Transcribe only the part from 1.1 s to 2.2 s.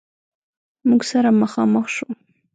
سره مخامخ شو.